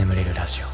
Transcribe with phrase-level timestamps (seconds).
[0.00, 0.66] 眠れるラジオ。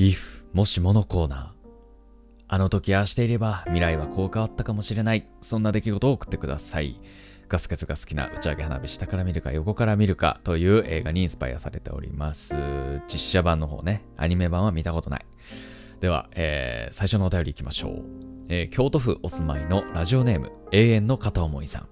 [0.00, 1.68] If もしものコーナー。
[2.46, 5.26] あの時ああしていれば未来はこう変わったかもしれない。
[5.40, 7.00] そんな出来事を送ってください。
[7.48, 10.38] ガスケツが好きな打ち上げ花火下から見るか横から見るか。
[10.44, 12.54] という映画にインスパイアされております。
[13.08, 14.04] 実写版の方ね。
[14.16, 15.26] アニメ版は見たことない。
[15.98, 18.04] では、えー、最初のお便りいきましょう、
[18.48, 21.88] えー、京都府お住まいのラジオネーム永遠の片思いさん。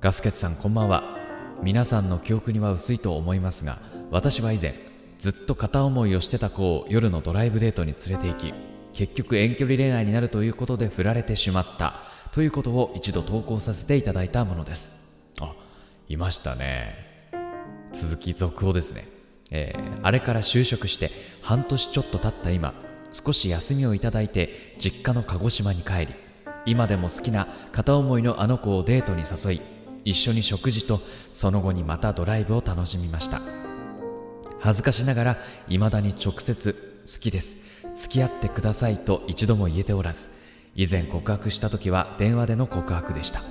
[0.00, 1.23] ガスケツさんこんばんは。
[1.62, 3.78] 皆さんの記憶には薄いと思いますが
[4.10, 4.74] 私は以前
[5.18, 8.54] ずっと片思いをしてた子を夜のドライブデートに連れて行き
[8.92, 11.94] 結局遠距離恋愛になるということで振られてしまった
[12.32, 15.32] ということを一度投稿させていただいたものです。
[15.40, 15.54] あ
[16.08, 17.14] いましたね。
[17.92, 19.04] 続き続報ですね、
[19.50, 21.10] えー、あれから就職して
[21.42, 22.74] 半年ちょっと経った今
[23.12, 26.08] 少し休みをいただいて実家の鹿児島に帰り
[26.66, 29.60] 今でも好きな片思いのあの子をデートに誘い
[30.04, 31.00] 一緒に食事と
[31.32, 33.40] その後にまたドライブを楽しみました。
[34.60, 35.36] 恥ずかしながら
[35.68, 37.74] 未だに直接好きです。
[37.94, 40.30] 付き合ってくださいと一度も言えておらず
[40.74, 43.42] 以前告白した時は電話での告白でした。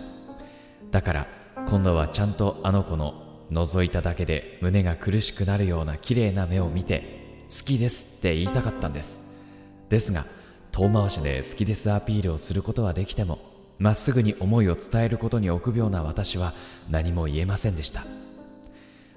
[0.92, 1.28] だから
[1.68, 9.42] 今度はちゃんとあの子の覗いただけで胸が苦しくなるような綺麗な目を見て好きですって言いたかったんです。
[9.90, 10.26] ですが
[10.72, 13.53] 遠回しで好きですアピールをすることはできても
[13.84, 16.53] まっすぐに思いを伝えることに臆病な私は
[16.89, 18.06] 何も言えませんでした。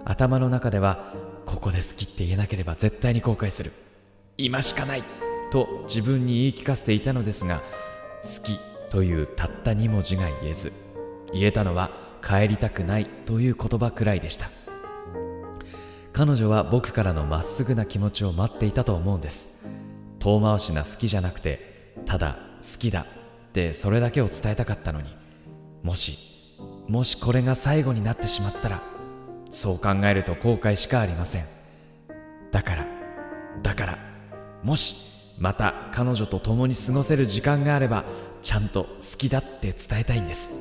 [0.05, 1.15] 頭の中では
[1.45, 3.71] ここで好きって言えなければ絶対に後悔する。
[4.37, 5.05] 今しかない。
[5.53, 7.59] と自分に言い聞かせていたのですが
[8.21, 8.59] 好き
[8.91, 10.73] というたった2文字が言えず
[11.33, 14.49] 言えたのは帰りたくないという言葉くらいでした。
[16.13, 19.69] 彼女は僕からのまっすぐな気持ちを待っていたと思うんです。
[20.19, 23.07] 遠回しな好きじゃなくてただ好きだ。
[23.57, 25.09] ってそれだけを伝えたかったのに
[25.83, 28.83] もしもしこれが最後になってしまったら
[29.49, 31.45] そう考えると後悔しかありません。
[32.53, 32.87] だから
[33.63, 33.99] だから
[34.63, 38.05] もしまた彼女と共に過ごせる時間があれば
[38.43, 40.53] ちゃんと好きだって伝えたいんです。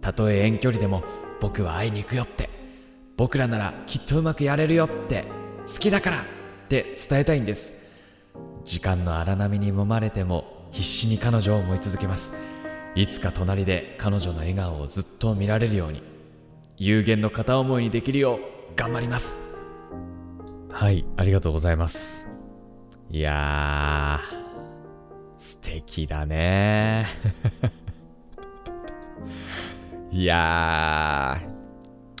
[0.00, 1.04] たとえ遠距離でも
[1.40, 2.50] 僕は会いに行くよって
[3.16, 5.24] 僕らならきっとうまくやれるよって
[5.64, 6.24] 好きだからっ
[6.68, 7.86] て伝えたいんです。
[8.64, 12.34] 時間の荒波に揉まれても必死に彼女を思い続けます。
[12.94, 16.02] いつか隣で彼女の笑顔をずっと見られるように
[16.76, 18.40] 有限の片思いにできるよう
[18.76, 19.56] 頑張ります。
[20.70, 22.28] はいありがとうございます。
[23.08, 27.06] いやー素敵だね。
[30.12, 31.50] いやー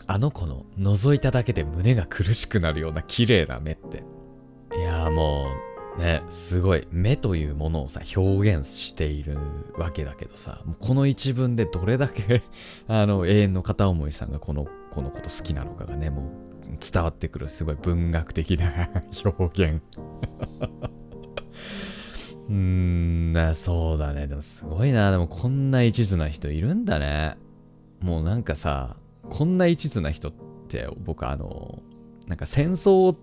[0.06, 4.02] あの子の覗いただけで胸が苦しくなるような綺麗な目って。
[4.78, 9.38] いやーもうね、すごい目というものをさ表現している
[9.78, 12.42] わけだけどさもうこの一文でどれだけ
[12.86, 16.24] あの永遠の片思いさんがこのこのこと好きなのかがねもう
[16.80, 18.90] 伝わってくるすごい文学的な
[19.24, 19.82] 表現。
[22.48, 24.26] うーんそうだね。
[24.28, 25.10] でもすごいな。
[25.10, 27.36] でもこんな一途な人いるんだね。
[28.00, 28.96] もうなんかさ
[29.30, 30.32] こんな一途な人っ
[30.68, 31.82] て僕あの
[32.28, 33.16] なんか戦争を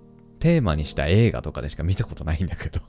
[0.43, 2.81] テーマにした映画とかでしか見たことないんだけど。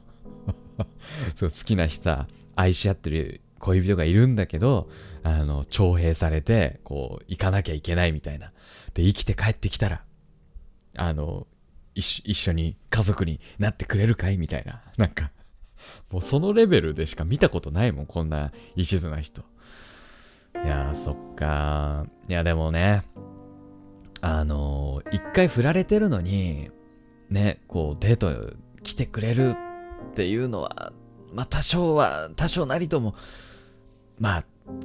[1.37, 2.27] そう好きな人さ
[2.57, 4.91] 愛し合ってる恋人がいるんだけど
[5.23, 8.49] あの徴兵されてこう行かなきゃいけないみたいな。
[8.93, 10.03] で生きて帰ってきたら
[10.97, 11.47] あの
[11.95, 14.83] 一緒に家族になってくれるかいみたいな。
[14.97, 15.31] なんか
[16.11, 19.43] もうそのレベルでしか見たことないもんこんな一途な人。
[20.57, 23.05] いやーそっかいやでもね
[24.23, 26.73] あの一回振られてるのに
[27.34, 30.93] ねこうデート来てくれるっていうのは
[31.34, 33.15] まあ多少は多少なりとも
[34.19, 34.45] まあ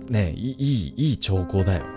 [0.10, 1.86] ねいいいい兆候だよ。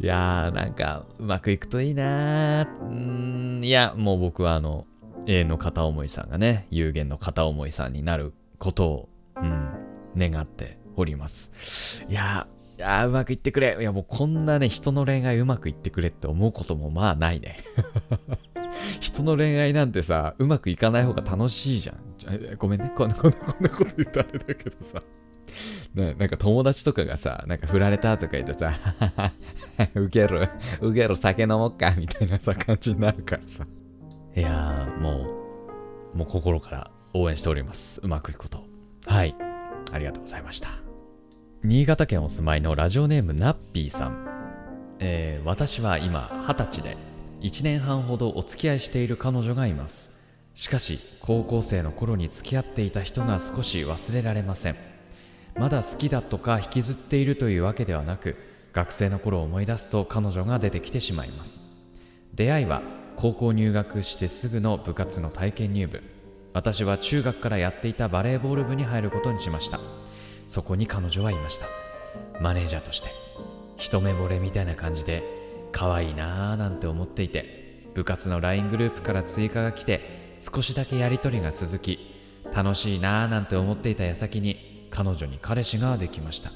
[0.00, 3.64] いやーなんかうまくいくといいなー。
[3.64, 4.86] いやもう僕はあの
[5.26, 9.70] 永遠の片思いさんがね有限の片思いさんになることを、うん、
[10.16, 12.04] 願っております。
[12.08, 13.76] いやいやうまくいってくれ。
[13.80, 17.58] いや、もうこんなね、人の恋愛うまくいってくれって思うこともまあないね。
[19.00, 22.56] 人の恋愛なんてさ、うまくいかない方が楽しいじゃん。
[22.58, 22.92] ごめんね。
[22.96, 25.02] こんな、こんな、こんなこと言うとあれだけどさ。
[25.94, 28.72] ね、なんか友達とかがさ、なんか振られたとか言ってさ、
[29.94, 30.48] ウケる、
[30.80, 33.66] ウケる、酒飲もっか、みたいなさ、感じになるからさ。
[34.34, 35.26] いやー、も
[36.14, 38.00] う、もう心から応援しております。
[38.02, 38.64] うまくいくこと。
[39.06, 39.34] はい。
[39.92, 40.68] ありがとうございました。
[41.62, 44.26] 新潟県お住まいのラジオネームナッピーさん、
[44.98, 46.96] えー、私は今二十歳で
[47.40, 50.50] 1年半ほどお付き合いしている彼女がいます。
[50.54, 54.74] しかし高校生の頃に付き合っていた人が少し忘れられません。
[55.54, 58.36] まだ好きだとか引きずっているというわけではなく
[58.72, 61.62] 学生の頃を思い出すと彼女が出てきてしまいます。
[62.34, 62.82] 出会いは
[63.16, 66.02] 高校入学してすぐの部活の体験入部。
[66.52, 69.78] 私は中学からやっていたバレーボール部に入ることにしました。
[70.48, 71.66] そこに彼女はいました。
[72.40, 73.08] マネージャーとして。
[73.76, 75.35] 一目惚れみたいな感じで
[75.76, 81.98] 可愛いなーなんて思っていて部活の LINE グループから追加が来て少しだけやり取りが続き
[82.50, 86.50] 楽しいなーなんて思っていた矢先に彼女に彼氏ができました。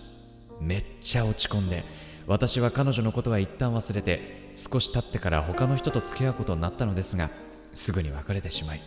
[0.58, 1.84] めっちゃ落ち込んで
[2.26, 7.28] 私は彼女のことは一旦忘れて少し経ってから他の人と付き合うことになったのですが
[7.74, 8.80] すぐに別れてしまい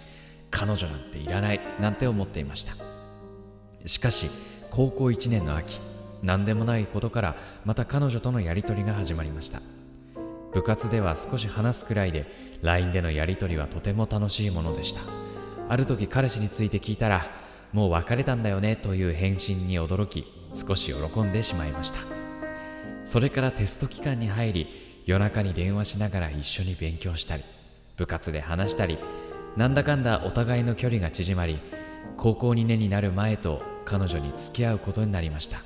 [0.50, 2.74] 彼女なんていらないなんて思っていました。
[3.88, 4.31] しかし
[4.71, 5.79] 高校1年の秋
[6.24, 9.62] 何でもないことからまた彼女とのやり取りが始まりました。
[10.53, 12.25] 部活では少し話すくらいで
[12.61, 15.01] LINE でのやり取りはとても楽しいものでした。
[15.69, 17.25] ある時彼氏について聞いたら
[17.71, 22.00] もう別れたんだよねという返信に驚き少し喜んでしまいました。
[23.03, 27.44] それからテスト期間に入り夜中に電話しながら一緒に勉強したり
[27.97, 28.97] 部活で話したり
[29.57, 31.59] なんだかんだお互いの距離が縮まり
[32.15, 35.57] 高校2年になる前と彼女に付き合うことになりました。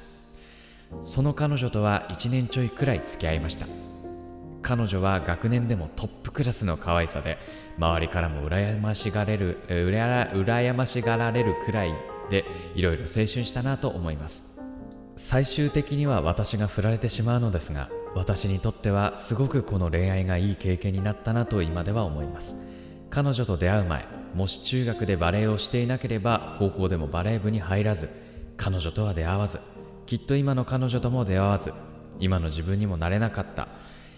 [1.04, 3.68] その彼女とは1年ちょいくらい付き合いました。
[4.68, 7.38] 彼女は学年でもトップクラスの可愛さで
[7.78, 11.94] 周りからも羨ましがれるうら羨ましがられるくらい
[12.30, 12.44] で
[12.76, 14.60] いろいろ青春したなと思います。
[15.16, 22.76] 最終的には私が振られてしまうのですが私にとってはすごくこの恋愛がいい経験になったなと今では思います。
[23.10, 24.06] 彼女と出会う前
[24.36, 28.10] もし中学でバレエをしていなければ高校でもバレー部に入らず
[28.58, 29.62] 彼女とは出会わず
[30.06, 31.72] きっと今の彼女とも出会わず
[32.20, 33.70] 今の自分にもなれなかった。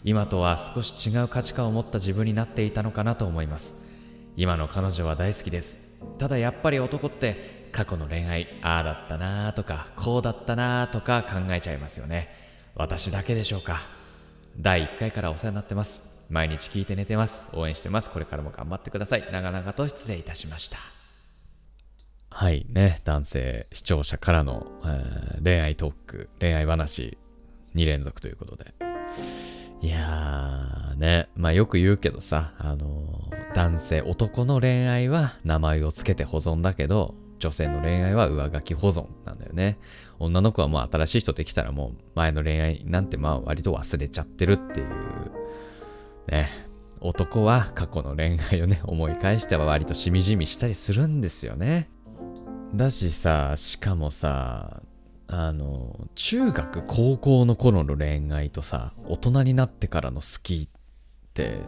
[0.04, 3.90] 今とは少し違う価値観を持った自分になっていたのかなと思います。
[4.38, 6.18] 今の彼女は大好きです。
[6.18, 12.30] ただやっぱり男って過去の恋愛ああだったなーとかこうだったなーとか考えちゃいますよね。
[12.76, 13.82] 私だけでしょうか。
[14.58, 16.32] 第1回からお世話になってます。
[16.32, 17.50] 毎日聞いて寝てます。
[17.56, 18.10] 応援してます。
[18.12, 19.28] これからも頑張ってください。
[19.32, 20.78] 長々と失礼いたしました。
[22.30, 23.02] はいね。
[23.04, 27.18] 男性視聴者からの、えー、恋愛トーク恋愛話
[27.76, 28.89] 2連続ということで。
[29.82, 39.80] いやーね、まあよく言うけどさ、あのー、男性、男の恋愛は名前を付けて保存だけど、女性の恋愛は上書き保存なんだよね。
[40.20, 44.88] 女の子はもう新しい人できたらもう前の恋愛なんてまあ割と忘れちゃってるっていう。
[46.30, 46.70] ね。
[47.02, 51.90] 男は過去の恋愛をね、 思い返しては割としみじみしたりするんですよね。
[52.76, 54.84] だしさ、しかもさ、
[55.32, 60.70] あの、中学、高校の頃の恋愛とさ、大人になってからの好きっ
[61.36, 61.60] て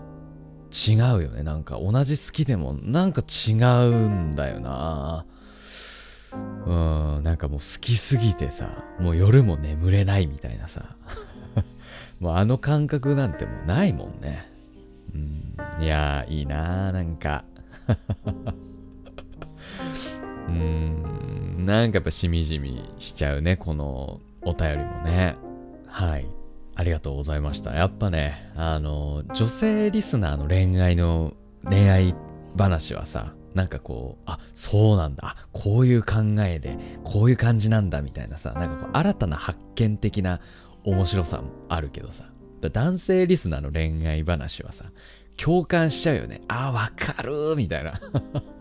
[0.72, 1.44] 違うよね。
[1.44, 5.25] なんか同じ好きでもなんか違うんだよな。
[6.66, 6.74] う
[7.19, 10.96] ん、なんかもう好きすぎてさ、もう夜も眠れないみたいなさ。
[12.19, 14.50] もうあの感覚なんてもうないもんね。
[15.13, 15.18] う
[15.80, 17.44] ん、いやいいななんか。
[20.48, 25.36] うん、なんかやっぱしみじみしちゃうね、このお便りもね。
[25.88, 26.28] はい。
[26.75, 27.75] ありがとうございました。
[27.75, 32.16] やっぱね、あの、女性リスナーの恋愛の、恋愛
[32.58, 35.36] 話はさ、なんかこう、あ、そうなんだ。
[35.52, 40.40] こういう考えで、こういう感じなんだ、みたいなさ、なんかこう、新たな発見的な
[40.84, 42.25] 面白さもあるけどさ、
[42.62, 44.91] 男性リスナーの恋愛話はさ、
[45.38, 46.41] 共感しちゃうよね。
[46.48, 48.00] あ、わかるみたいな。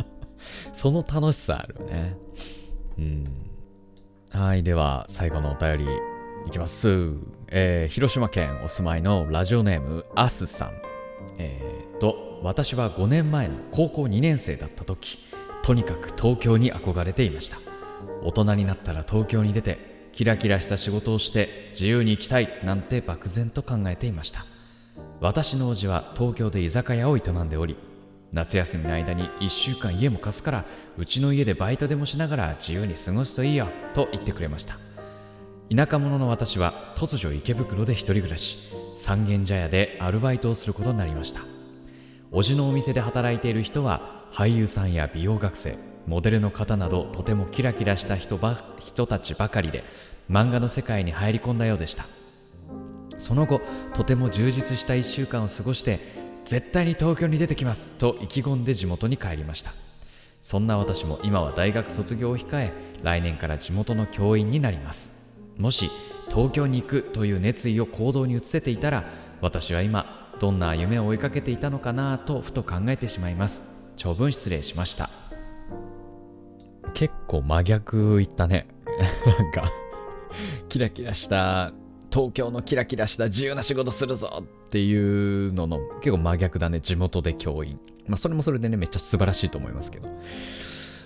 [0.73, 2.16] その楽しさあるよね。
[2.99, 3.50] うん。
[4.30, 4.62] はい。
[4.62, 5.85] では、最後のお便り
[6.47, 7.12] いきます。
[7.49, 10.73] えー、広島県お住まいのラジオネーム、アスさん。
[11.38, 15.18] えー、と、私は5年前の高校2年生だった時、
[15.62, 17.59] とにかく東京に憧れていました。
[18.23, 24.44] 大人になったら東京に出て、キラキラした仕事をして自由に生きたいなんて漠然と考えていました。
[25.20, 27.76] 私の叔父は東京で居酒屋を営んでおり、
[28.32, 30.64] 夏休みの間に1週間家も貸すから
[30.96, 34.76] うちの家でバイトでもしながら自由に過ごすといいよと言ってくれました。
[35.75, 41.40] 田舎者の私は突如池袋で一人暮らし三軒茶屋でアルバイトをすることになりました。
[42.32, 49.84] 叔父のお店で働いている人は俳優さんや美容学生モデルの方などとてもキラキラした人ば人たちばかりで
[50.30, 52.04] 漫画の世界に入り込んだようでした。
[53.18, 53.60] その後
[53.94, 55.99] とても充実した1週間を過ごして
[56.44, 57.92] 絶対に東京に出てきます。
[57.92, 59.73] と意気込んで地元に帰りました。
[60.42, 65.40] そんな私も今は大学卒業を控え来年から地元の教員になります。
[65.59, 65.90] もし
[66.30, 69.04] 東京に行くという熱意を行動に移せていたら
[69.40, 73.92] 私は今どんな夢を追いかけていたのかなとふと考えてしまいます。
[73.97, 75.11] 長文失礼しました。
[76.94, 78.66] 結構真逆言ったね。
[79.26, 79.70] なんか
[80.68, 81.73] キラキラした
[82.12, 86.81] 東京のキラキラした自由な仕事するぞっていうのの結構真逆だね。
[86.81, 87.79] 地元で教員。
[88.07, 90.09] まあそれもそれでね、めっちゃ素晴らしいと思いますけど。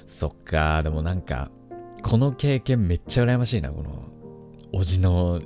[0.07, 1.51] そっか、でもなんか、
[2.03, 4.05] この経験めっちゃ羨ましいな、この、
[4.73, 5.41] おじの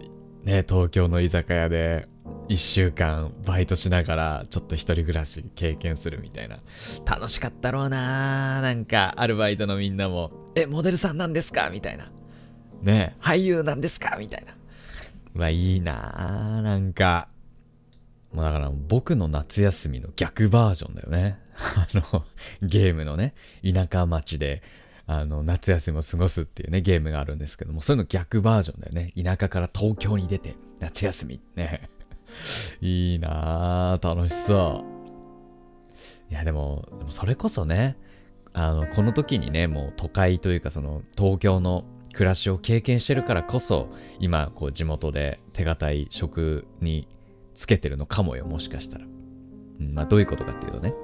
[0.45, 2.09] ね、東京の居酒屋で
[2.49, 6.61] 一週間バイトしながらちょっと一人暮らし経験するみたいな。
[7.07, 11.71] 楽しかったろうななんかアルバイトのみんなも、え、モデルさんなんですか？
[11.71, 12.11] みたいな。
[12.83, 14.17] ね俳優なんですか？
[14.19, 14.55] みたいな。
[15.35, 17.29] まあいいななんか。
[18.33, 21.39] もうだから僕の夏休みの逆バージョンだよね。
[21.57, 22.25] あの、
[22.63, 24.63] ゲームのね、田舎町で、
[25.07, 29.13] あの、夏休みを過ごすっていうね、ゲームがあるんですけども、そういうの逆バージョンだよね。
[29.17, 31.41] 田舎から東京に出て、夏休み。
[31.57, 31.89] ね。
[32.83, 36.31] いいなぁ、楽しそう。
[36.31, 37.97] いや、でも、でもそれこそね、
[38.53, 41.85] あの、この時にね、もう都会というか、その、東京の
[42.19, 47.07] 暮らしを経験してるからこそ、今、こう、地元で手堅い食に
[47.55, 49.05] つけてるのかもよ、もしかしたら。
[49.05, 50.95] うん、まあ、どういうことかっていうとね、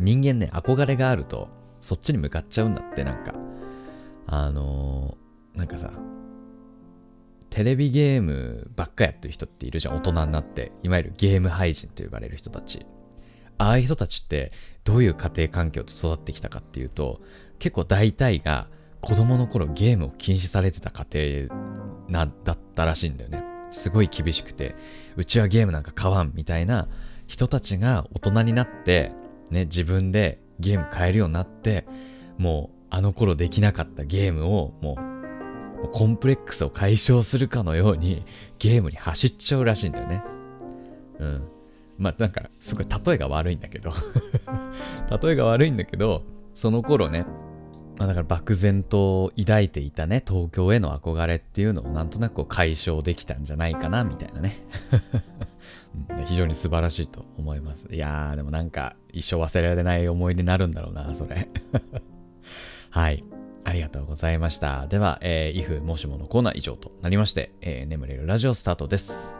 [0.00, 1.46] 人間ね、憧れがあると、
[1.80, 3.32] そっちに向かっちゃうんだって、なんか。
[4.26, 5.92] あのー、なんかさ、
[7.50, 10.72] テレビゲームばっかやってる人っているじゃん、大人になって。
[10.82, 12.84] いわゆるゲーム廃人と呼ばれる人たち。
[13.56, 14.50] ああいう人たちって
[14.82, 17.20] どういう家庭環境と育ってきたかっていうと、
[17.60, 18.66] 結構大体が
[19.00, 21.56] 子供の頃ゲームを禁止されてた家庭
[22.08, 23.42] な、だったらしいんだよね。
[23.70, 24.74] すごい厳しくて、
[25.16, 26.88] うちはゲームなんか買わんみたいな
[27.26, 29.12] 人たちが大人になって、
[29.50, 31.86] ね、自分でゲーム買えるようになって、
[32.38, 34.96] もうあの頃できなかったゲームをも
[35.84, 38.24] うコンプレックスを解消するかのように
[38.58, 40.24] ゲームに走っちゃうらしいんだよね。
[41.18, 41.42] うん。
[41.98, 43.90] まあなんかすごい例えが悪いんだけど
[45.20, 46.22] 例えが悪いんだけど、
[46.54, 47.26] その頃ね、
[47.98, 54.62] まあだから漠然と抱いていたね、東京への憧れっていうのをなんとなく解消できたんじゃないかな、みたいなね。
[56.26, 57.88] 非常に素晴らしいと思います。
[57.90, 61.48] いやー、でもなんか一生忘れられない思い出になるんだろうな、それ。
[62.90, 63.24] はい。
[63.64, 64.86] ありがとうございました。
[64.86, 69.36] では、えー、if もしものコーナー以上となりまして、えー、眠れるラジオスタートです。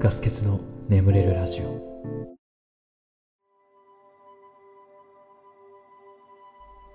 [0.00, 1.93] ガス欠の眠れるラジオ。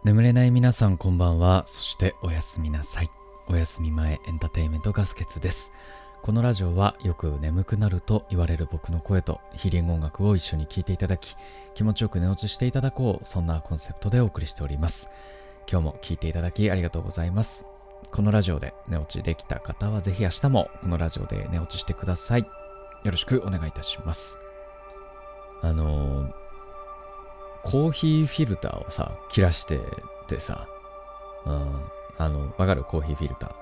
[0.06, 1.64] 眠れない皆さんこんばんは。
[1.66, 3.10] そしておやすみなさい。
[3.50, 5.74] おやすみ前エンターテインメントガス欠です。
[6.22, 11.36] このラジオはよく眠くなると言われる僕の声とヒーリング音楽を一緒に聴いていただき、
[11.76, 15.12] 気持ちよく寝落ちしていただこう、そんなコンセプトでお送りしております。
[15.70, 17.66] 今日も聴いていただきありがとうございます。
[18.10, 22.42] このラジオで寝落ちできた方はぜひ明日もこのラジオで寝落ちしてください。
[22.42, 22.48] よ
[23.12, 24.40] ろしくお願いいたします。
[25.62, 26.49] あのー
[27.64, 29.80] コーヒーフィルターをさ、切らして
[30.28, 30.68] てさ、
[31.46, 31.84] うん、
[32.18, 32.84] あの、わかる？
[32.84, 33.56] コーヒーフィルター。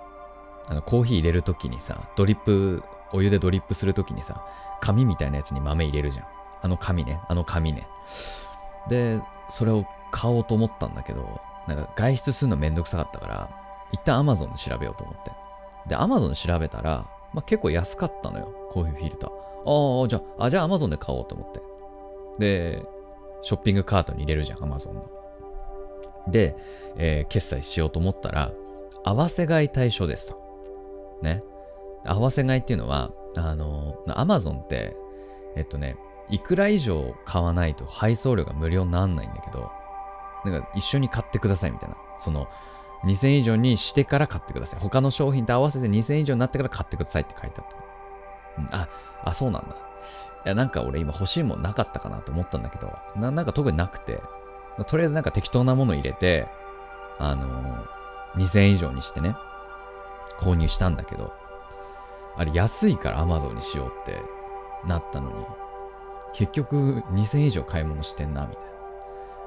[0.69, 4.45] あの、コーヒー入れるときにさ、ドリップ、お湯でドリップするときにさ、
[4.81, 6.25] 紙みたいなやつに豆入れるじゃん。
[6.61, 7.87] あの紙ね、あの紙ね。
[8.89, 13.49] で、それを買おうと思ったんだけど、なんか外出するのめんどくさかったから、
[13.91, 15.31] 一旦 Amazon で調べようと思って。
[15.87, 19.31] で、Amazon で調べたら、まあ、結構安かったのよ、コーヒーフィルター。
[20.01, 21.61] ああ、じゃあ、あ、じゃあ Amazon で買おうと思って。
[22.39, 22.85] で、
[23.41, 25.09] ショッピングカートに入れるじゃん、Amazon の。
[26.27, 26.55] で、
[26.97, 28.51] えー、決済しようと思ったら、
[29.03, 31.19] 合わせ買い対象ですと。
[31.21, 31.43] ね。
[32.05, 34.95] 合わせ買いっていうのは、あの、Amazon って、
[35.55, 35.97] えっとね、
[36.29, 39.71] いくら以上買わないと配送料が無料になんないんだけど、
[40.45, 41.95] なんか一緒に買ってくださいみたいな。
[42.17, 42.47] その、
[43.05, 44.79] 2000以上にしてから買ってください。
[44.79, 47.77] 他の商品と合わせて2000以上になってから買ってくださいって書いてあった。
[48.61, 48.89] うん、あ、
[49.23, 49.75] あ、そうなんだ。
[50.47, 54.21] いや、なんか俺今欲しいもんなかったかなと思ったんだけど、ななんか特になくて、
[54.87, 56.47] とりあえずなんか適当なもの入れて、
[57.19, 59.35] あのー、2000円以上にしてね、
[60.39, 61.33] 購入したんだけど、
[62.37, 64.21] あれ安いから Amazon にしようって
[64.87, 65.45] なったのに、
[66.33, 68.63] 結局2000円以上買い物してんな、みたい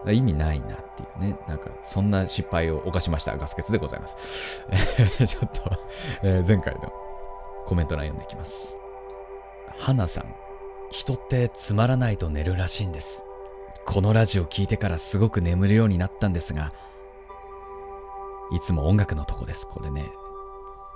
[0.04, 0.12] な。
[0.12, 1.38] 意味ないなっていうね。
[1.48, 3.36] なんか、そんな失敗を犯しました。
[3.38, 4.66] ガス欠でございます。
[5.26, 5.70] ちょっと、
[6.22, 6.92] え、前回の
[7.64, 8.78] コメント欄読んでいきます。
[9.78, 10.49] 花さん。
[10.90, 13.24] 人ってつまらないと寝るらしいんです。
[13.86, 16.72] このラジオ聞いてからすごく眠るようになったんですが、
[18.52, 20.10] いつも音楽のとこです、これね。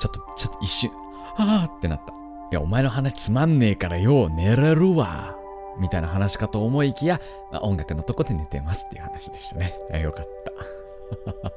[0.01, 0.91] ちょっと、ちょっと一瞬、
[1.37, 2.13] あーってなった。
[2.13, 2.17] い
[2.51, 5.37] や、お前の話つまんねえからよう寝れるわ。
[5.79, 7.21] みたいな話かと思いきや、
[7.63, 9.75] 音楽のとこで寝てますっていう話でしたね。
[9.93, 11.55] いよかった。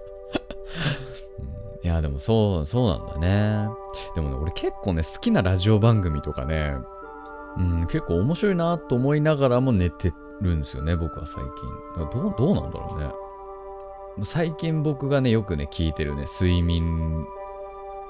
[1.87, 3.69] いや、でもそう、そうなんだね。
[4.15, 6.75] でもね、俺結構ね、好きなラジオ番組とかね、
[7.57, 12.11] うん、結構面白いなと思いながらも寝てるんですよね、僕は最近。
[12.21, 14.25] どう、どうなんだろうね。
[14.25, 17.25] 最近僕がね、よくね、聞いてるね、睡眠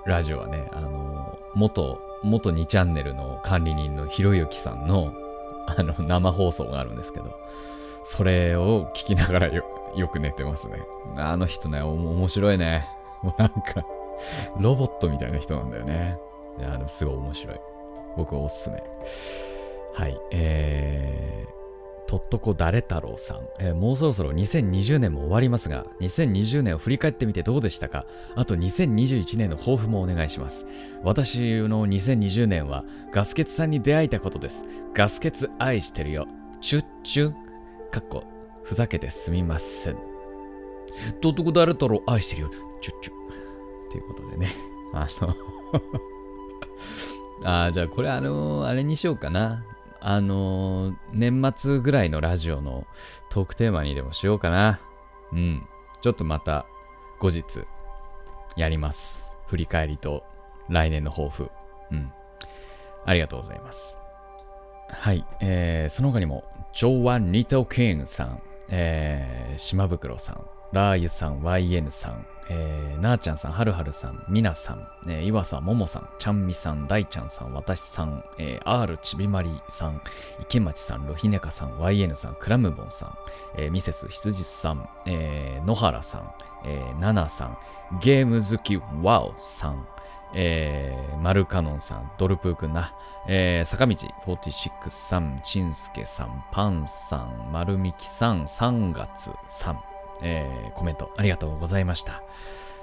[0.06, 5.14] ラジオはね、あの、元、元2チャンネルの管理人のひろゆきさんの、
[5.68, 7.38] あの、生放送があるんですけど、
[8.04, 10.82] それを聞きながらよ、よく寝てますね。
[11.18, 12.88] あの人ね、面白いね。
[13.22, 13.86] もうなんか、
[14.60, 16.18] ロボットみたいな人なんだよね。
[16.58, 17.60] いや、でもすごい面白い。
[18.18, 18.84] 僕はおすすめ。
[19.94, 20.20] はい。
[20.32, 28.06] えー、とっとこ誰太郎さん、えー、もうそろそろ2020年も終わりますが、2020年を振り返ってみてどうでしたか？
[28.36, 30.68] あと2021年の抱負もお願いします。
[31.04, 34.66] 私の2020年はガスケツさんに出会えたことです。
[34.94, 36.28] ガスケツ愛してるよ。
[36.60, 37.34] チュッチュン
[37.92, 38.24] かっこ、
[38.64, 39.98] ふざけてすみません。
[41.22, 42.50] とっとこ誰太郎愛してるよ。
[42.82, 43.18] チュッチュン
[43.92, 44.50] ということでね。
[44.94, 45.36] あの
[47.44, 49.64] ああじゃあこれあのー、あれにしようかな。
[50.00, 52.86] あのー、年末ぐらいのラジオの
[53.30, 54.80] トークテーマにでもしようかな。
[55.34, 55.68] うん。
[56.02, 56.66] ちょっとまた
[57.20, 57.64] 後日
[58.56, 59.38] やります。
[59.48, 60.24] 振り返りと
[60.70, 61.50] 来年の抱負。
[61.92, 62.12] うん。
[63.06, 64.00] ありがとうございます。
[64.90, 65.26] はい。
[65.40, 80.02] えー、その他にも、ジョーワン・リト・キングさん、えー、島袋さん、ラーユさん、YN さん、えー、なーちゃんさん、はるはるさん、みなさん、えー、岩佐ももさん、ちゃんみさん、大ちゃんさん、私さん、えー、R ちびまりさん、
[80.42, 83.18] 池町さん、ロヒネカさん、YN さん、クラムボンさん、
[83.58, 86.32] えー、ミセス羊さん、えー、野原さん、
[86.66, 87.58] えー、ナナさん、
[88.02, 89.88] ゲーム好きワオさん、
[90.34, 92.94] えー、マルカノンさん、ドルプーくんな、
[93.28, 99.82] えー、坂道46さん、しんすけさん、パンさん、丸みきさん、3月さん、
[100.22, 102.24] えー、コメントありがとうございました。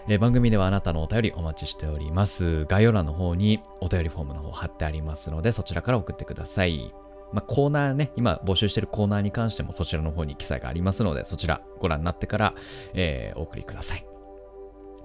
[0.09, 2.65] えー、番組ではあなたのお便りお待ちしております。
[2.67, 6.95] 概要欄の方にお便りフォームの方貼ってありますので、そちらから送ってください。
[7.33, 12.55] まあ、コーナーね、今募集してるコーナーに関してもそちらの方に記載がありますので、そちらご覧になってから、
[12.93, 14.07] えー、お送りください。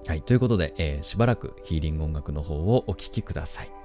[0.06, 3.79] はい、ということで、えー、しばらくヒーリング音楽の方をお聴きください。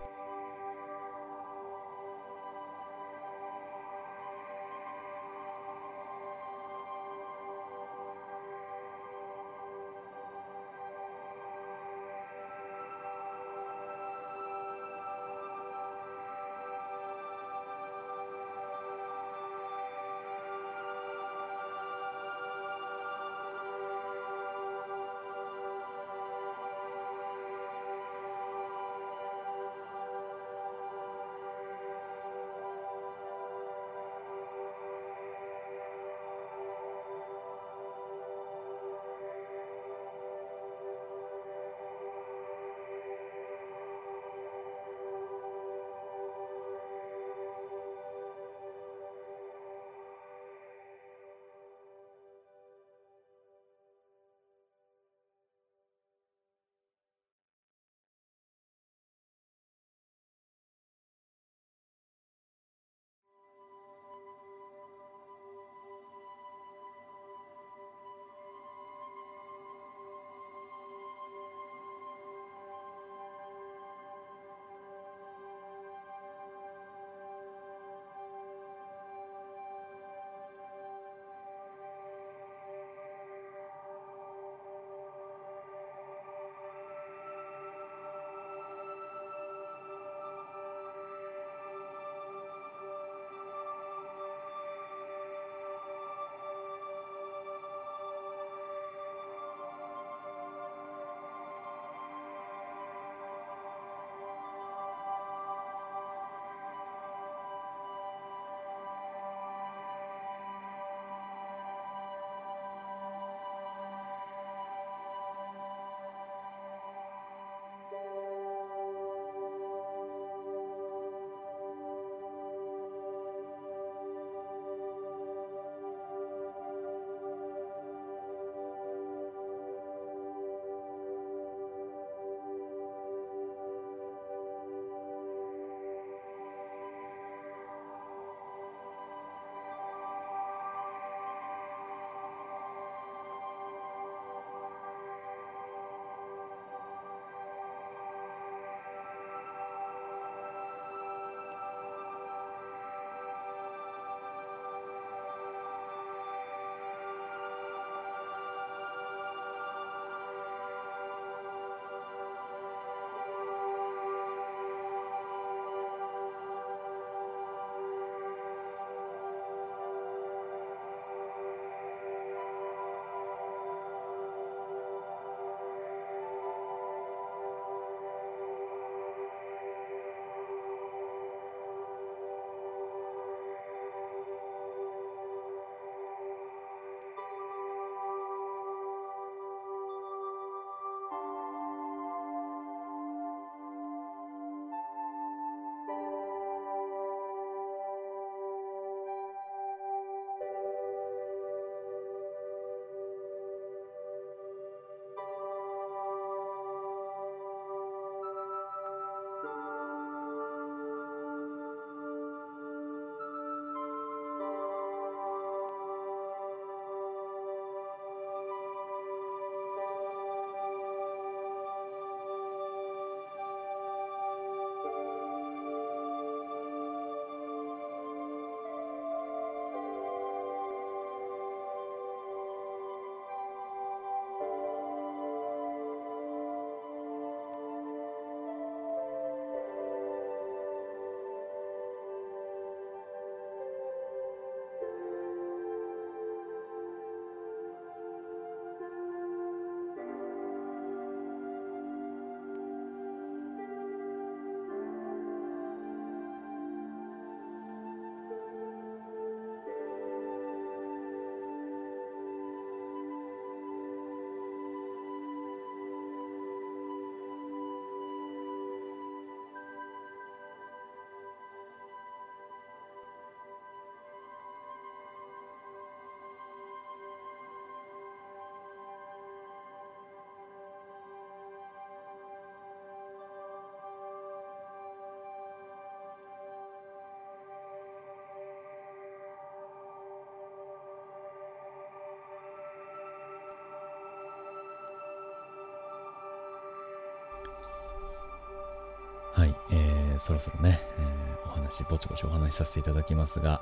[299.45, 303.61] はい、えー、そろそろね、えー、お話、ぼちぼちお話しさせていただきますが、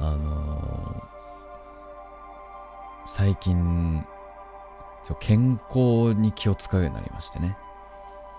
[0.00, 4.04] あのー、最近、
[5.04, 7.56] ちょ健康に気を使うようになりましてね。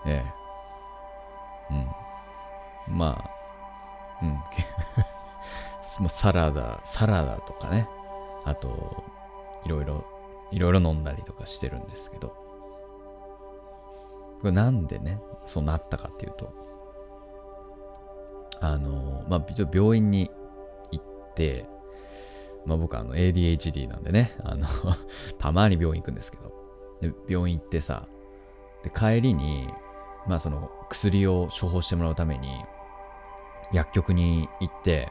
[0.06, 0.22] え
[1.70, 1.74] え
[2.90, 2.98] うん。
[2.98, 3.24] ま
[4.20, 4.32] あ、うん。
[6.00, 7.88] もうサラダ、サラダとかね。
[8.44, 9.02] あと、
[9.64, 10.04] いろいろ、
[10.50, 12.36] いろいろ飲んだりとかしてるんですけど。
[14.40, 16.52] これなんでね、そうなったかっていうと、
[18.60, 20.30] あの、まあ、病院に
[20.90, 21.66] 行って、
[22.66, 24.66] まあ僕あの ADHD なんでね、あの
[25.38, 26.52] たまに病院行くんですけど、
[27.00, 28.06] で病院行ってさ、
[28.82, 29.72] で、帰りに、
[30.26, 32.64] まあその薬を処方してもらうために、
[33.72, 35.10] 薬局に行って、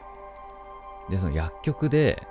[1.10, 2.22] で、その薬局で、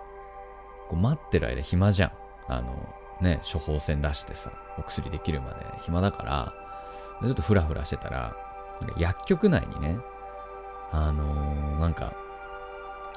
[0.88, 2.12] こう待ってる間暇じゃん。
[2.48, 6.54] あの、ね、処方箋出してさ、お薬できるまで暇だから、
[7.22, 8.36] ちょっとフラフラしてたら、
[8.98, 10.00] 薬局内にね、
[10.92, 12.14] あのー、なんか、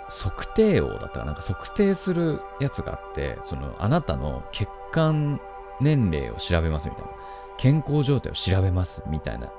[0.08, 1.32] 測定王だったらな？
[1.32, 5.40] んか測定するやつがあって、その、あなたの血管
[5.80, 7.10] 年齢を調べますみたいな。
[7.58, 9.52] 健康状態を調べますみたいな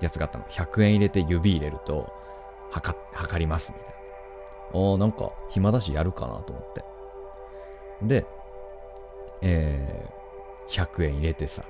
[0.00, 0.44] やつがあったの。
[0.46, 2.12] 100円入れて指入れると、
[2.70, 3.94] 測、測りますみたいな。
[4.72, 6.84] おー、なんか暇だしやるかなと思って。
[8.02, 8.26] で、
[9.42, 11.62] えー、100円入れてさ。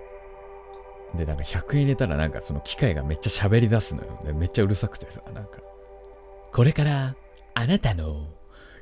[1.16, 4.20] で、なんか100円入れたらなんかその機械がめっちゃ喋り出すのよ。
[4.24, 5.58] でめっちゃうるさくてさ、なんか。
[6.52, 7.16] これから
[7.54, 8.26] あなたの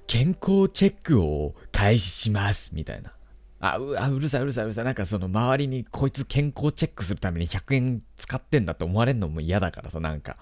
[0.06, 3.12] 健康チェックを開始しますみたいな。
[3.60, 4.84] あ、うあうるさいうるさいうるさい。
[4.84, 10.36] なんかその周りにこいつ健康チェックするために100円使ってんだって思われるのも嫌だからさ、なんか。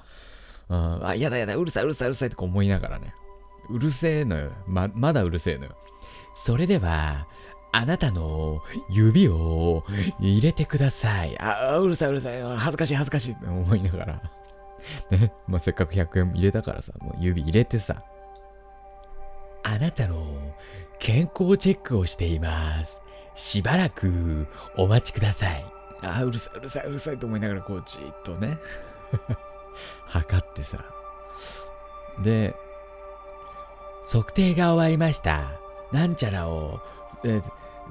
[0.69, 3.13] うん、あ、嫌だ嫌だ、うるさいうるさいうるさいって思いながらね。
[3.69, 4.53] うるせえのよ。
[4.67, 5.77] ま、まだうるせえのよ。
[6.33, 7.27] それでは、
[7.73, 9.85] あなたの指を
[10.19, 11.39] 入れてください。
[11.39, 12.43] あ、うるさいうるさい。
[12.43, 14.23] 恥ずかしい恥ずかしいって思いながら。
[15.11, 15.33] ね。
[15.47, 18.03] まあ、せっかく100円入れたからさ、もう指入れてさ。
[19.63, 20.55] あなたの
[20.99, 23.01] 健康チェックをしています。
[23.35, 25.65] しばらくお待ちください。
[26.03, 28.59] あ、うるさいうるさいうるさいと思いながらこうじっとね
[30.07, 30.85] 測ってさ。
[32.23, 32.55] で、
[34.03, 35.53] 測定が終わりました。
[35.93, 36.81] なんちゃらを、
[37.25, 37.43] えー、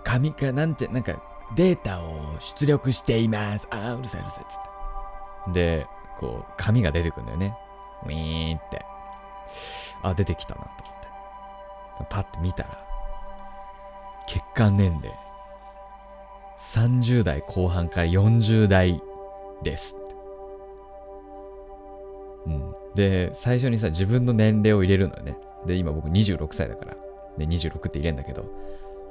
[0.04, 1.22] 紙か、なんちゃ、なんか、
[1.56, 3.68] データを出力しています。
[3.72, 5.80] ああ、うるさいうるさいっつって。
[5.80, 5.88] で、
[6.20, 7.58] こう、紙が出てくるんだよね。
[8.04, 8.86] ウィーンって。
[10.04, 12.06] あ、出てきたなと思って。
[12.10, 12.88] パッて見たら、
[14.28, 15.12] 血管年齢、
[16.58, 19.02] 30代後半から40代
[19.64, 19.98] です。
[22.46, 22.74] うん。
[22.96, 25.36] で、最初にさ、自分の年齢を入れるのよね。
[25.66, 26.96] で、今僕26歳だから。
[27.40, 28.46] で、26って入れんだけど、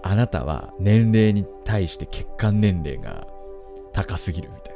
[0.02, 3.26] あなたは年齢に対して血管年齢が
[3.92, 4.74] 高すぎるみたい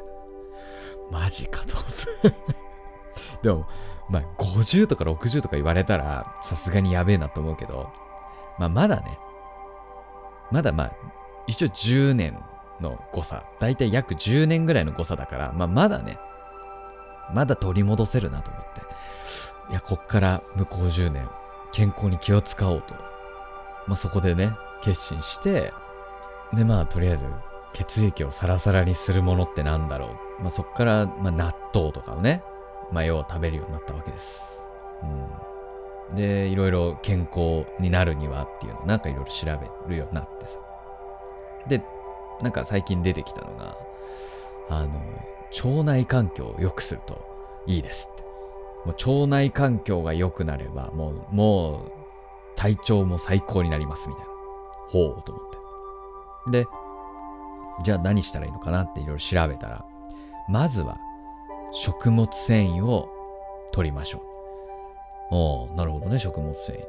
[1.11, 1.19] な。
[1.19, 2.53] マジかと思って
[3.43, 3.65] でも、
[4.09, 7.89] まあ、50とか60とか言われたら、さすがにやべえなと思うけど、
[8.57, 9.17] まあ、まだね、
[10.51, 10.91] まだまあ、
[11.47, 12.37] 一応10年
[12.81, 16.17] の誤差、だいたい約10年ぐらいの誤差だから、まあ、まだね、
[17.33, 18.81] まだ取り戻せるなと思って。
[19.71, 21.29] いや、こっから向こう10年、
[21.71, 23.12] 健康に気を使おうと。
[23.87, 25.73] まあ、そこでね、決心して、
[26.53, 27.25] で、まあ、とりあえず、
[27.73, 30.41] 血液をサラサラにするものってなんだろう。
[30.41, 32.43] まあ、そっから、まあ、納豆とかをね、
[32.91, 34.63] まあ、要食べるようになったわけです。
[35.01, 36.15] うん。
[36.15, 40.59] で、いろいろ健康になるにはっていうのをなんかいろいろ調べるようになってさ。
[41.67, 41.83] で、
[42.41, 43.77] なんか最近出てきたのが、
[44.69, 45.01] あの、
[45.65, 47.19] 腸内環境を良くすると
[47.65, 48.23] いいですって。
[48.85, 52.02] もう腸内環境が良くなれば、もう、もう、
[52.55, 54.31] 体調も最高になりますみたいな。
[54.89, 55.49] ほうと思っ
[56.51, 56.51] て。
[56.51, 56.67] で、
[57.83, 59.85] じゃあ何したらいいのかなっていろいろ調べたら、
[60.49, 60.97] まずは
[61.71, 63.09] 食物繊維を
[63.71, 65.35] 取りましょう。
[65.35, 66.79] おなるほどね、食物繊維。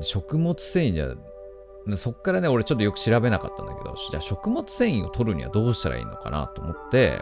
[0.00, 7.20] 食物繊維じゃ、そっからね、俺ちょっとよく調べなかったんだけど、じゃあ食物繊維を取るにはどうしたらいいのかなと思って、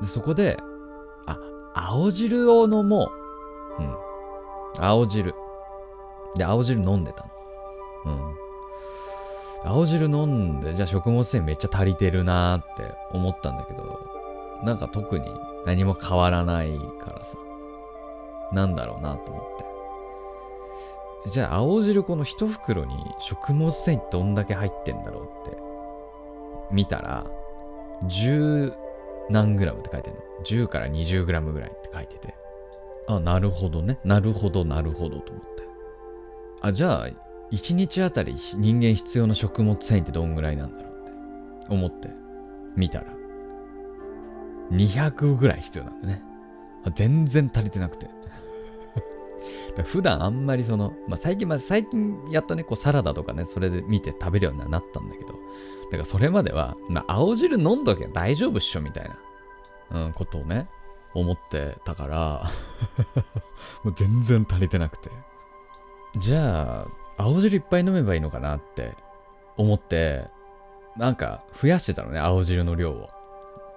[0.00, 0.58] でそこで、
[1.26, 1.38] あ、
[1.74, 3.10] 青汁を飲も
[3.78, 3.82] う。
[3.82, 3.96] うん。
[4.78, 5.34] 青汁。
[6.36, 7.30] で、青汁飲んでたの。
[8.06, 8.34] うん。
[9.64, 14.00] 青汁飲んで、じゃあ食物繊維めっちゃ足りてるなって思ったんだけど、
[14.64, 15.26] なんか特に
[15.66, 17.36] 何も変わらないからさ、
[18.52, 19.44] なんだろうなと思っ
[21.24, 21.30] て。
[21.30, 25.58] じゃあ青汁この一袋に食物繊維どんだけ入ってんだろうって
[26.72, 27.24] 見たら、
[28.06, 28.74] 10
[29.30, 32.34] 何グラムって書いてんの ?10 から20グラムぐらいって書いてて。
[33.06, 33.98] あ、なるほどね。
[34.04, 35.62] なるほど、なるほどと思って。
[36.62, 37.08] あ、じゃあ、
[37.50, 41.12] 1日あたり人間必要な食物繊維ってどんぐらいなんだろうって
[41.68, 42.08] 思って
[42.76, 43.06] 見たら
[44.70, 46.22] 200ぐらい必要なんだね。
[46.94, 48.08] 全然足りてなくて。
[49.84, 55.34] 普段あんまりその、まあ、最近、まあ、最近やっとね、こうサラダとかね、それで見て食べるようになったんだけど、だ
[55.90, 59.10] からそれまでは、まあ、青汁飲んどけば大丈夫っしょみたい
[59.90, 60.68] な、うん、ことをね、
[61.14, 62.50] 思ってたから
[63.84, 65.10] もう全然足りてなくて。
[66.16, 68.92] じゃあ、青汁いっぱい飲めばいいのかなって
[69.56, 70.26] 思って、
[70.96, 73.10] なんか増やしてたのね、青汁の量を。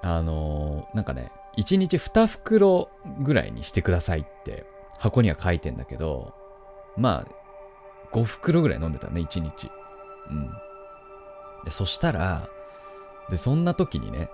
[0.01, 2.89] あのー、なんかね、1日2袋
[3.21, 4.65] ぐらいにしてくださいって
[4.99, 6.33] 箱には書いてんだけど、
[6.97, 9.71] まあ、5袋ぐらい飲んでたね、1日。
[10.29, 10.49] うん。
[11.63, 12.47] で、そしたら、
[13.29, 14.29] で、そんな時にね、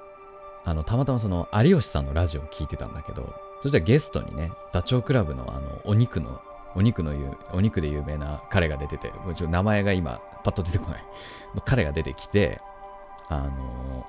[0.64, 6.42] あの、たまたまその、有吉さんのラジオを聞いてたんだけど、そしたらゲストにね、ダチョウ倶楽部のあの、お肉の、
[6.75, 7.13] お肉の
[7.53, 11.03] お肉で有名な彼が出てて、ちょ名前が今、パッと出てこない。
[11.65, 12.62] 彼が出てきて、
[13.27, 14.05] あの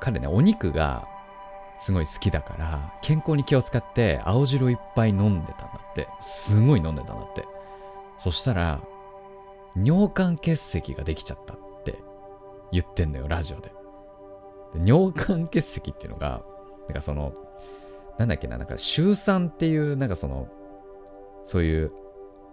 [0.00, 1.08] 彼ね、お肉が
[1.78, 6.08] すごい好きだから、健康に気を使って青汁をいっぱい飲んでたんだって。
[6.20, 7.44] すごい飲んでたんだって。
[8.18, 8.80] そしたら、
[9.76, 11.98] 尿管結石ができちゃったって
[12.72, 13.70] 言ってんのよ、ラジオで。
[14.74, 16.42] で尿管結石っていうのが、
[16.88, 17.32] なんかその、
[18.18, 20.48] なんだっけな、なんか、シュウ酸っていう、なんかその、
[21.46, 21.92] そういう、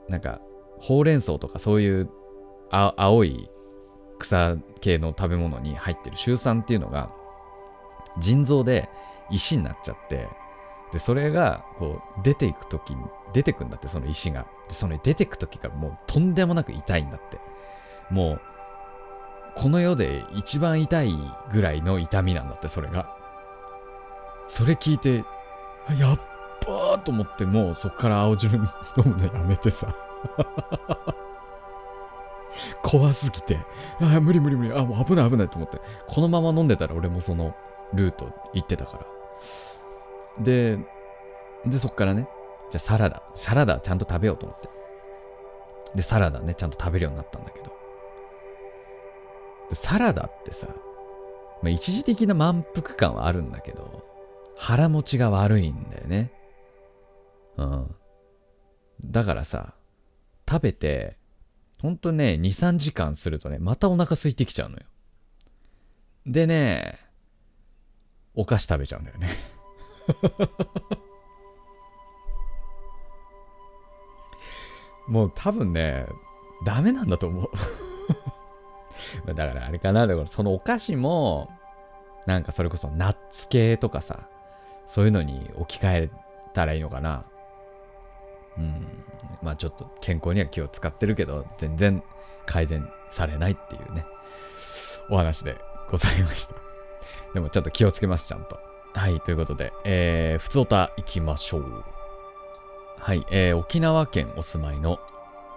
[0.08, 0.40] なんか、
[0.80, 2.10] ほうれん草とかそういう
[2.70, 3.50] 青い
[4.20, 7.12] 草系の食べ物に入ってるシュウ酸っていうのが、
[8.20, 8.90] 腎臓で
[9.32, 10.28] 石になっちゃって、
[10.92, 13.04] で、それが、こう、出ていくときに、
[13.34, 14.46] 出てくんだって、その石が。
[14.68, 17.40] で、その出てくときがもうとんでもなく痛いんだって。
[18.12, 18.42] もう、
[19.56, 21.12] この世で一番痛い
[21.52, 23.16] ぐらいの痛みなんだって、それが。
[24.46, 25.24] それ聞いて、
[26.00, 26.20] やっ
[26.66, 28.68] ばーと思って、もうそっから青汁飲
[29.06, 29.94] むのやめてさ。
[32.84, 33.58] 怖すぎて、
[34.00, 37.56] ああ、無理無理無理、あ、もう危ない危ないと思って、このまま飲んでたら俺もその
[37.94, 39.06] ルート行ってたから。
[40.44, 40.78] で、
[41.66, 42.28] で、そっからね、
[42.70, 43.24] じゃあサラダ。
[43.34, 44.70] サラダちゃんと食べようと思って。
[45.96, 47.74] で、サラダね、ちゃんと食べるようになったんだけど。
[49.74, 50.68] サラダってさ、
[51.62, 54.04] まあ、一時的な満腹感はあるんだけど、
[54.58, 56.32] 腹持ちが悪いんだよね。
[57.58, 57.96] うん。
[59.06, 59.74] だからさ、
[60.50, 61.18] 食べて、
[61.82, 64.84] ほんとね、2、3時間するとね、またお腹空いてきちゃうのよ。
[66.26, 67.00] でね、
[68.34, 69.30] お菓子食べちゃうんだよね
[75.08, 76.06] もう多分ね、
[76.66, 77.50] ダメなんだと思う
[79.28, 81.52] だからあれかな、だからそのお菓子も、
[82.26, 84.30] なんかそれこそナッツ系とかさ、
[84.86, 86.10] そういうのに置き換え
[86.54, 87.26] たらいいのかな。
[88.58, 88.88] うん。
[89.42, 92.04] まあちょっと健康には気を使ってるけど、全然
[92.46, 94.06] 改善されないっていうね、
[95.10, 95.58] お話で
[95.90, 96.56] ございました。
[97.34, 98.60] でもちょっと気をつけます、ちゃんと。
[98.94, 101.84] はい、ということで、えー、ふつおた行きましょう。
[103.00, 105.00] はい、えー、沖縄県お住まいの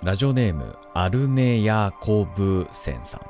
[0.02, 3.20] ラジオネームアルネヤコブセンさん。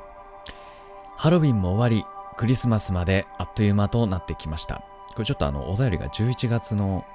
[1.17, 2.05] ハロウィンも終わり、
[2.37, 4.83] クリスマスまであっという間となってきました。
[5.13, 7.05] これちょっとあの、お便りが11月の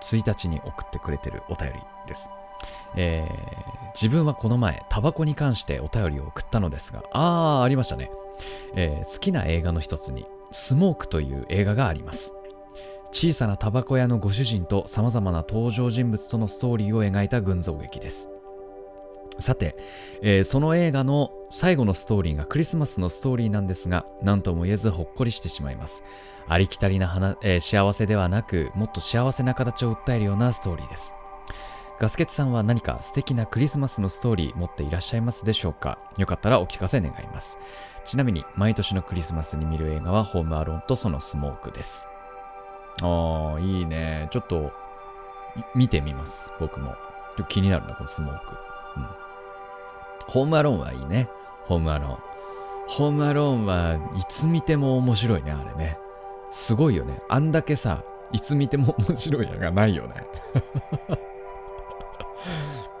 [0.00, 2.30] 1日に送ってくれてるお便りです。
[2.96, 8.10] えー、自分はこの前、タバコに関してお便りを送ったのですが、あー、ありましたね。
[8.74, 12.34] えー、好きな映画の一つに、スモークという映画があります。
[13.10, 18.28] 小さなタバコ屋のご主人と様々な登場人物とのストーリーを描いた群像劇です。
[19.38, 19.76] さて、
[20.22, 26.04] えー、その映画の最後のストーリーがクリスマスのストーリーなんですが、何とも言えずほっこりしてしまいます。
[26.48, 31.14] ありきたりなえー、幸せではなく、もっと幸せな形を訴えるようなストーリーです。
[32.00, 35.98] ガスケツさんは何か素敵なクリスマスのストーリー持っていらっしゃいますでしょうか？
[36.16, 37.58] よかったらお聞かせ願います。
[38.04, 42.08] ちなみに、毎年のクリスマスに見る映画はホームアローンとそのスモークです。
[43.02, 44.28] ああ、いいね。
[44.30, 44.72] ちょっと、
[45.74, 46.52] 見てみます。
[46.60, 46.94] 僕も。
[47.48, 48.67] 気になるな、このスモーク。
[50.28, 51.28] ホームアローンはいいね。
[51.64, 52.18] ホームアローン。
[52.88, 55.98] ホームアローンはいつ見ても面白いね、あれね。
[56.50, 57.20] すごいよね。
[57.28, 60.26] あんだけさ、いつ見ても面白い映画ないよね。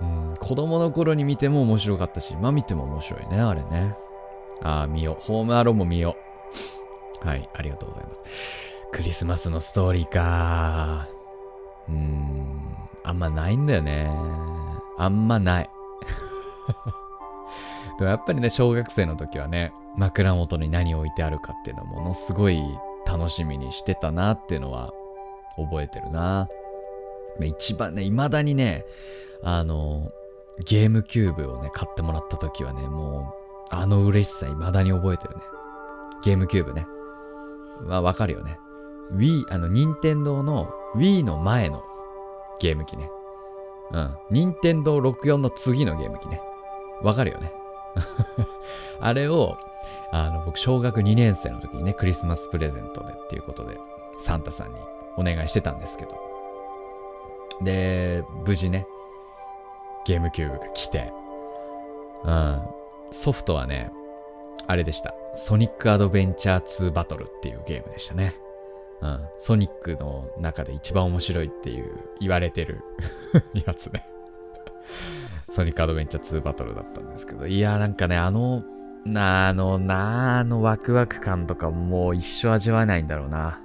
[0.00, 3.96] うん、子供の頃に見ても面白かったし、今見ても面白いね、あれね。
[4.62, 5.22] ああ、見よう。
[5.22, 6.16] ホームアローンも見よ
[7.24, 7.26] う。
[7.26, 8.74] はい、ありがとうございます。
[8.92, 11.08] クリスマスのストーリーか。
[11.88, 14.10] うーん、あんまないんだよね。
[14.98, 15.70] あんまない。
[17.98, 22.62] でもやっぱりね、小学生の時はね、枕元に何置いてあるかっていうのをものすごい
[23.06, 24.92] 楽しみにしてたなっていうのは
[25.56, 26.48] 覚えてるな。
[27.40, 28.84] 一番ね、未だにね、
[29.42, 30.10] あの、
[30.64, 33.34] ゲームキューブをね、買ってもらった時はね、も
[33.70, 35.42] う、あの嬉しさ未だに覚えてるね。
[36.22, 36.86] ゲームキューブね。
[37.86, 38.58] まあ、わかるよね。
[39.12, 41.84] Wii、あの、任天堂の Wii の前の
[42.60, 43.10] ゲーム機ね。
[43.92, 44.16] うん。
[44.30, 46.40] 任天堂64の次のゲーム機ね。
[47.02, 47.52] わかるよね。
[49.00, 49.58] あれを、
[50.12, 53.78] あの、僕、小学2年生の時にね、クリスマスプレゼントでっていうことで、
[54.18, 54.78] サンタさんに
[55.16, 56.18] お願いしてたんですけど。
[57.62, 58.86] で、無事ね、
[60.06, 61.12] ゲームキューブが来て、
[62.24, 62.62] うん。
[63.10, 63.90] ソフトはね、
[64.66, 65.14] あれでした。
[65.34, 68.34] ソニックアドベンチャー2バトルっていうゲームでしたね。
[69.00, 69.28] うん。
[69.36, 72.82] ソニックの中で一番面白いっていう言われてる
[73.54, 74.04] やつね
[75.58, 78.62] ソニックアドベンチャー2バトルだったんですけど、いや、なんかね、あの、
[79.04, 83.60] なあの、なあのワクワク感とかもう一生味わえないんだろうな。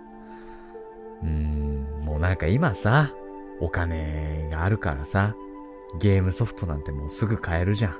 [1.21, 3.13] うん、もうなんか今さ、
[3.59, 5.35] お金があるからさ、
[5.99, 7.93] ゲームソフトなんてもうすぐ買えるじゃん。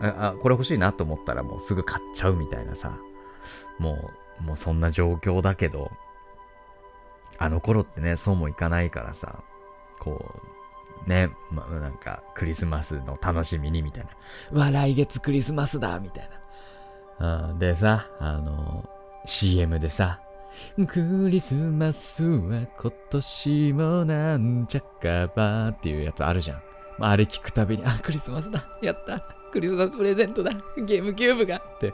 [0.00, 2.98] あ、あこれ欲しいなと思ったらもうすぐ買っちゃうみたいなさ。
[3.78, 3.98] も
[4.40, 5.90] う、もうそんな状況だけど、
[7.36, 9.44] あの頃ってね、そうもいかないからさ、
[9.98, 10.55] こう、
[11.06, 14.10] ね、ま、なんか、クリスマスの楽しみにみたいな。
[14.52, 16.28] うわ、来月クリスマスだみたい
[17.18, 17.54] な。
[17.54, 18.88] でさ、あの、
[19.24, 20.20] CM でさ、
[20.86, 26.62] クリスマスは今年もなんちゃかばっていうやつあるじゃん。
[26.98, 29.20] まあ、あれ聞くたびに、あ、クリスマスだやった
[29.52, 31.92] クリスマスプレゼントだゲームキューブがって、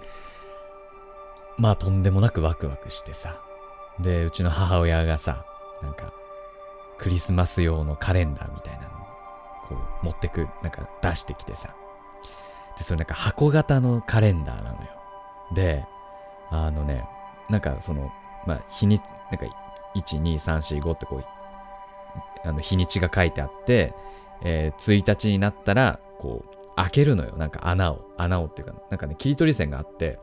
[1.58, 3.40] まあとんでもなくワクワクしてさ。
[4.00, 5.44] で、うちの母親がさ、
[5.82, 6.12] なんか、
[6.98, 8.88] クリスマス用のカレンダーみたいなの
[9.68, 11.74] こう持ってく、なんか出してきてさ。
[12.76, 14.88] で、それなんか箱型のカレンダーなのよ。
[15.54, 15.84] で、
[16.50, 17.04] あのね、
[17.48, 18.12] なんかその、
[18.46, 18.98] まあ日に、
[19.30, 19.46] なんか
[19.94, 21.24] 1、2、3、4、5ってこう、
[22.44, 23.94] あの日にちが書いてあって、
[24.42, 27.36] えー、1日になったら、こう、開けるのよ。
[27.36, 28.00] なんか穴を。
[28.16, 30.18] 穴をっていうか、なんかね、切り取り線があって、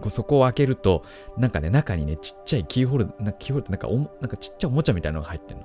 [0.00, 1.04] こうそこを開けると、
[1.36, 5.64] なんかね、中にね、ちっちゃいキーホルダー、なキーホルダー、なんかおなんかちっちゃいおもちゃみたいなのが入ってんの。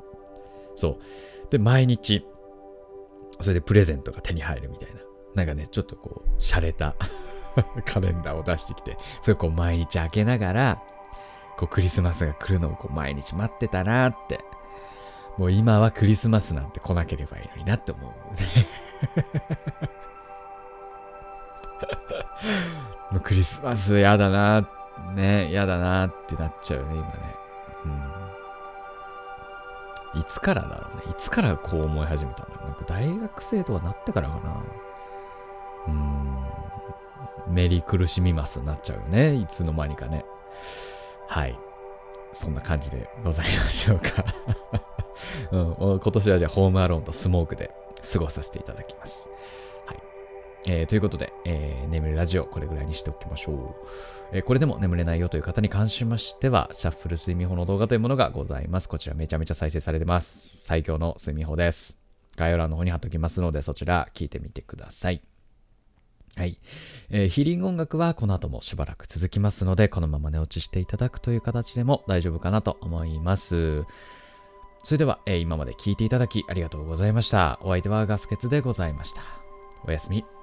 [0.75, 0.97] そう。
[1.49, 2.25] で、毎日、
[3.39, 5.01] それでプレゼントが手に入るみたいな。
[5.35, 6.95] なんかね、ちょっとこう、洒落た
[7.85, 10.83] カレンダーを出してきて、それをこう毎日開けながら、
[11.57, 14.39] こうクリスマスが来るのをこう毎日待ってたなって。
[15.37, 18.65] もう今はクリスマスなんて来なければいいのになって思うね。
[23.11, 24.67] もうクリスマスやだな、
[25.15, 27.11] ね、やだなってなっちゃうね、今ね。
[30.13, 30.19] うん。
[30.19, 31.11] いつからだろうね。
[31.11, 32.75] いつからこう思い始めたんだろうね。
[32.87, 34.63] 大学生とかなってからかな。
[35.87, 35.91] う
[37.51, 37.53] ん。
[37.53, 39.35] メリ苦しみますになっちゃうよね。
[39.35, 40.25] いつの間にかね。
[41.27, 41.57] はい。
[42.33, 44.23] そんな感じでございましょうか
[45.51, 45.57] う
[45.95, 45.99] ん。
[45.99, 47.71] 今年はじゃあホームアローンとスモークで
[48.13, 49.29] 過ごさせていただきます。
[50.67, 53.87] えー、ということで、えー、眠るラジオ、これぐらいにしておきましょう。
[54.31, 58.87] えー、これでも眠れないよという方に関しましては、シャッフル睡眠法の動画というものがございます。
[58.87, 60.63] こちらめちゃめちゃ再生されてます。
[60.65, 62.01] 最強の睡眠法です。
[62.35, 65.21] 概要欄の方に貼っておきますので、そちら聞いてみてください。
[66.37, 66.57] はい。
[67.09, 73.83] えー、ヒーリング音楽はこの後もしばらく続きますので、このまま寝落ちしていただくという形でも大丈夫かなと思います。
[74.83, 77.59] それでは、えー、今まで聞いていただきありがとうございました。
[77.61, 79.21] お相手はガスケツでございました。
[79.85, 80.40] おやすみ。